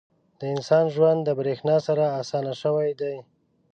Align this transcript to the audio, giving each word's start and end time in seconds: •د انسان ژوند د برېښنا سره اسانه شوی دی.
•د 0.39 0.41
انسان 0.55 0.85
ژوند 0.95 1.19
د 1.23 1.29
برېښنا 1.39 1.77
سره 1.87 2.03
اسانه 2.21 2.53
شوی 2.61 2.91
دی. 3.01 3.15